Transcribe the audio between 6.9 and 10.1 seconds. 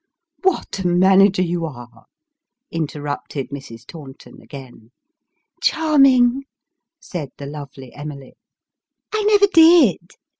said the lovely Emily." I never did